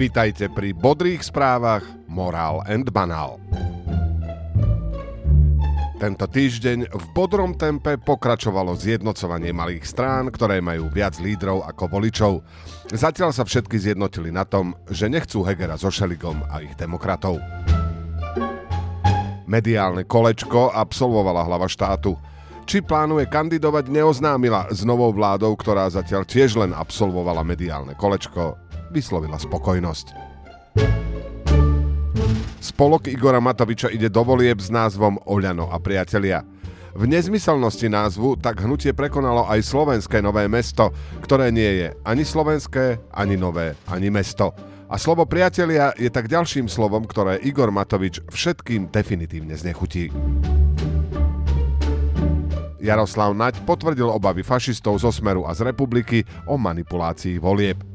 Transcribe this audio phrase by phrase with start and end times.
[0.00, 3.36] Vitajte pri bodrých správach Morál and Banál.
[6.00, 12.40] Tento týždeň v bodrom tempe pokračovalo zjednocovanie malých strán, ktoré majú viac lídrov ako voličov.
[12.88, 17.36] Zatiaľ sa všetky zjednotili na tom, že nechcú Hegera so Šeligom a ich demokratov.
[19.44, 22.16] Mediálne kolečko absolvovala hlava štátu.
[22.64, 29.38] Či plánuje kandidovať, neoznámila s novou vládou, ktorá zatiaľ tiež len absolvovala mediálne kolečko, vyslovila
[29.38, 30.06] spokojnosť.
[32.60, 36.44] Spolok Igora Matoviča ide do volieb s názvom Oľano a priatelia.
[36.92, 40.90] V nezmyselnosti názvu tak hnutie prekonalo aj slovenské nové mesto,
[41.24, 44.52] ktoré nie je ani slovenské, ani nové, ani mesto.
[44.90, 50.10] A slovo priatelia je tak ďalším slovom, ktoré Igor Matovič všetkým definitívne znechutí.
[52.80, 57.89] Jaroslav Naď potvrdil obavy fašistov zo Smeru a z republiky o manipulácii volieb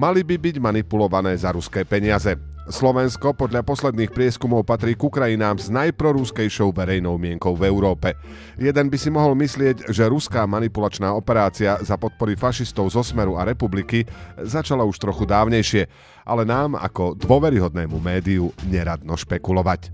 [0.00, 2.32] mali by byť manipulované za ruské peniaze.
[2.70, 8.16] Slovensko podľa posledných prieskumov patrí k krajinám s najprorúskejšou verejnou mienkou v Európe.
[8.56, 13.44] Jeden by si mohol myslieť, že ruská manipulačná operácia za podpory fašistov zo Smeru a
[13.44, 14.08] republiky
[14.40, 15.84] začala už trochu dávnejšie,
[16.24, 19.92] ale nám ako dôveryhodnému médiu neradno špekulovať.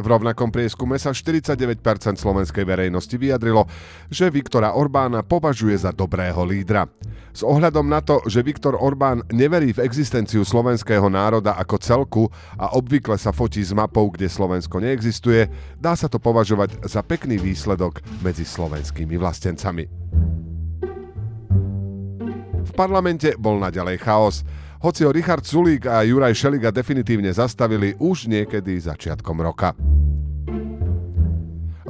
[0.00, 1.76] V rovnakom prieskume sa 49%
[2.16, 3.68] slovenskej verejnosti vyjadrilo,
[4.08, 6.88] že Viktora Orbána považuje za dobrého lídra.
[7.30, 12.24] S ohľadom na to, že Viktor Orbán neverí v existenciu slovenského národa ako celku
[12.56, 17.36] a obvykle sa fotí s mapou, kde Slovensko neexistuje, dá sa to považovať za pekný
[17.36, 19.84] výsledok medzi slovenskými vlastencami.
[22.60, 24.42] V parlamente bol naďalej chaos
[24.80, 29.76] hoci ho Richard Sulík a Juraj Šeliga definitívne zastavili už niekedy začiatkom roka.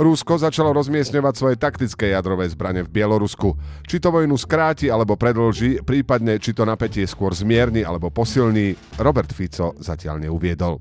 [0.00, 3.52] Rusko začalo rozmiestňovať svoje taktické jadrové zbrane v Bielorusku.
[3.84, 9.28] Či to vojnu skráti alebo predlží, prípadne či to napätie skôr zmierni alebo posilní, Robert
[9.28, 10.80] Fico zatiaľ neuviedol.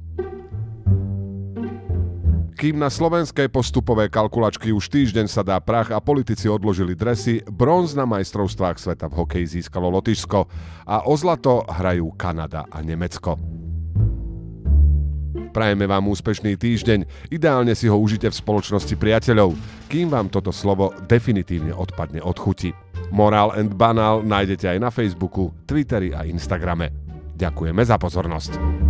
[2.59, 7.95] Kým na slovenské postupové kalkulačky už týždeň sa dá prach a politici odložili dresy, bronz
[7.95, 10.43] na majstrovstvách sveta v hokeji získalo Lotyšsko
[10.83, 13.39] a o zlato hrajú Kanada a Nemecko.
[15.55, 19.55] Prajeme vám úspešný týždeň, ideálne si ho užite v spoločnosti priateľov,
[19.87, 22.75] kým vám toto slovo definitívne odpadne od chuti.
[23.15, 26.91] Morál and Banal nájdete aj na Facebooku, Twitteri a Instagrame.
[27.39, 28.88] Ďakujeme za pozornosť.